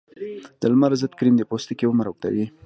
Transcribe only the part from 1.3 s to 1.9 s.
د پوستکي